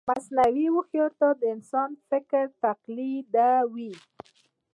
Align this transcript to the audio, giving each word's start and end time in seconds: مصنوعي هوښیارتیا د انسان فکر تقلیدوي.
مصنوعي 0.09 0.65
هوښیارتیا 0.73 1.29
د 1.41 1.43
انسان 1.55 1.89
فکر 2.09 2.43
تقلیدوي. 2.63 3.91